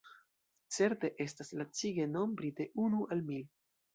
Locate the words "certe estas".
0.77-1.51